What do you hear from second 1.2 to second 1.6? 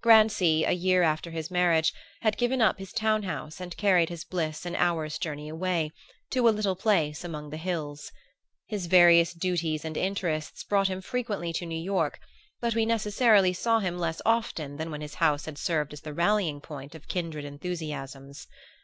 his